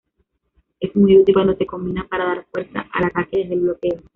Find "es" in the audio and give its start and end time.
0.79-0.95